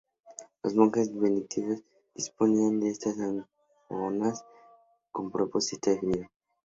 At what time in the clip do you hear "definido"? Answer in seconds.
5.91-6.25